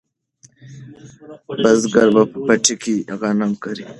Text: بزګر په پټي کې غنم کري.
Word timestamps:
بزګر 1.63 2.07
په 2.31 2.37
پټي 2.47 2.75
کې 2.83 2.95
غنم 3.21 3.51
کري. 3.63 3.85